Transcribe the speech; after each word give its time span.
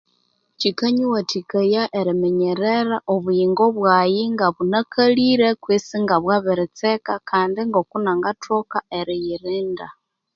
Kyikanyiwathikaya 0.59 1.83
eriminyerera 1.99 2.97
obuyingo 3.13 3.63
bwaghe 3.77 4.23
ngabunakalire 4.33 5.49
kutse 5.63 5.95
nga 6.03 6.15
bwabiritseka 6.23 7.13
kandi 7.29 7.59
ngoku 7.69 7.95
nangathoka 8.03 8.77
eriyirinda 8.99 9.87